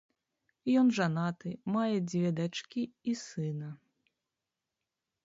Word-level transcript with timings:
Ён 0.81 0.87
жанаты, 0.99 1.51
мае 1.75 1.95
дзве 2.09 2.31
дачкі 2.39 2.83
і 3.13 3.15
сына. 3.25 3.69